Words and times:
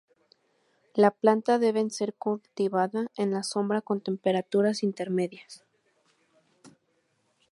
La 0.95 1.11
planta 1.11 1.59
deben 1.59 1.91
ser 1.91 2.15
cultivada 2.15 3.05
en 3.17 3.29
la 3.29 3.43
sombra 3.43 3.81
con 3.83 4.01
temperaturas 4.01 4.81
intermedias. 4.81 5.63